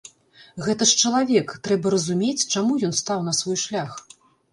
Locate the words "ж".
0.91-0.95